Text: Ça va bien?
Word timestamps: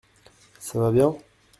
Ça 0.57 0.79
va 0.79 0.91
bien? 0.91 1.15